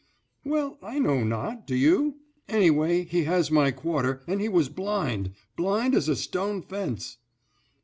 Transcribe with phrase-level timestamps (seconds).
[0.43, 2.15] "Well, I know not, do you?
[2.49, 7.17] Anyway he has my quarter, and he was blind—blind as a stone fence."